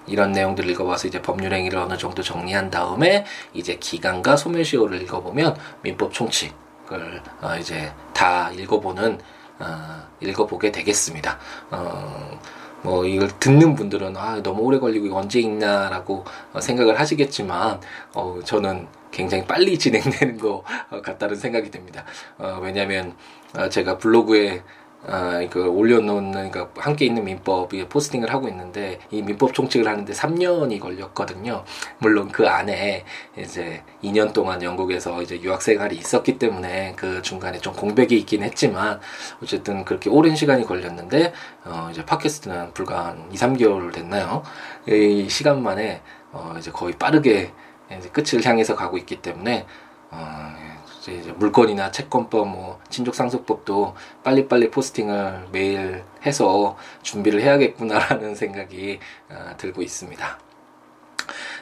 [0.08, 6.13] 이런 내용들을 읽어봐서 이제 법률 행위를 어느 정도 정리한 다음에 이제 기간과 소멸시효를 읽어보면 민법
[6.13, 9.19] 총칙을 어, 이제 다 읽어보는
[9.60, 11.38] 어, 읽어보게 되겠습니다.
[11.71, 12.39] 어,
[12.88, 16.23] 뭐 이걸 듣는 분들은 아 너무 오래 걸리고 언제 읽냐라고
[16.54, 17.82] 어, 생각을 하시겠지만
[18.15, 20.63] 어 저는 굉장히 빨리 진행되는 것
[21.04, 22.06] 같다는 생각이 듭니다.
[22.38, 23.13] 어 왜냐하면
[23.58, 24.63] 어, 제가 블로그에
[25.05, 30.12] 아, 이거 올려놓는, 그러니까 함께 있는 민법 이 포스팅을 하고 있는데, 이 민법 총칙을 하는데
[30.12, 31.63] 3년이 걸렸거든요.
[31.99, 33.05] 물론 그 안에
[33.38, 38.99] 이제 2년 동안 영국에서 이제 유학 생활이 있었기 때문에 그 중간에 좀 공백이 있긴 했지만,
[39.41, 41.31] 어쨌든 그렇게 오랜 시간이 걸렸는데,
[41.65, 44.43] 어, 이제 팟캐스트는 불과 한 2, 3개월 됐나요?
[44.88, 47.53] 이 시간 만에, 어, 이제 거의 빠르게
[47.97, 49.65] 이제 끝을 향해서 가고 있기 때문에,
[50.10, 50.76] 어,
[51.11, 59.81] 이제 물건이나 채권법, 뭐 친족 상속법도 빨리빨리 포스팅을 매일 해서 준비를 해야겠구나라는 생각이 어, 들고
[59.81, 60.39] 있습니다.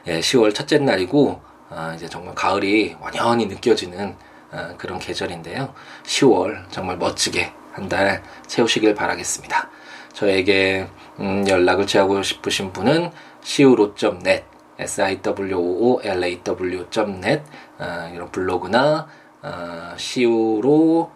[0.08, 4.16] 예, 10월 첫째 날이고 어, 이제 정말 가을이 완연히 느껴지는
[4.52, 5.74] 어, 그런 계절인데요.
[6.04, 9.70] 10월 정말 멋지게 한 달 채우시길 바라겠습니다.
[10.14, 10.88] 저에게
[11.20, 13.12] 음, 연락을 취하고 싶으신 분은
[13.44, 14.44] siwo.net
[14.80, 17.42] siwoolaw.net
[17.80, 19.08] 어, 이런 블로그나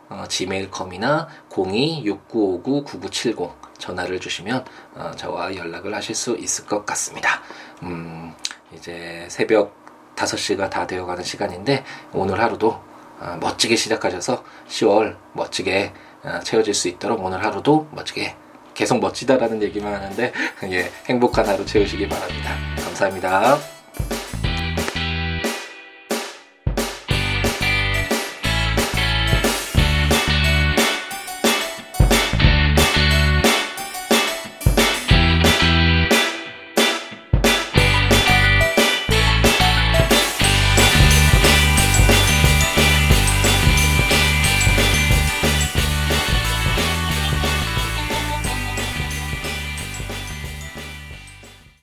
[0.09, 4.65] 어, gmail.com이나 026959-9970 전화를 주시면
[4.95, 7.41] 어, 저와 연락을 하실 수 있을 것 같습니다.
[7.83, 8.33] 음,
[8.73, 9.73] 이제 새벽
[10.15, 17.23] 5시가 다 되어가는 시간인데 오늘 하루도 어, 멋지게 시작하셔서 10월 멋지게 어, 채워질 수 있도록
[17.23, 18.35] 오늘 하루도 멋지게
[18.73, 20.31] 계속 멋지다라는 얘기만 하는데
[20.71, 22.55] 예, 행복한 하루 채우시기 바랍니다.
[22.83, 23.78] 감사합니다.